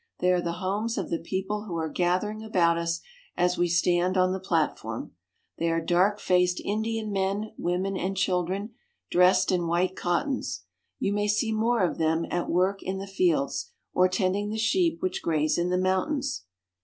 [0.17, 3.01] They are the homes of the people who are gathering about us
[3.37, 5.11] as we stand on the platform.
[5.59, 8.71] They are dark faced Indian men, women, and children,
[9.11, 10.63] dressed in white cottons.
[10.97, 15.03] You may see more of them at work in the fields, or tending the sheep
[15.03, 16.45] which graze in the mountains.